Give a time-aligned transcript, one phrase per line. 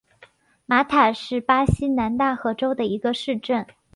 [0.65, 3.67] 马塔是巴西南大河州的一个市镇。